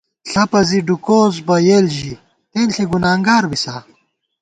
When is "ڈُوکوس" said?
0.87-1.35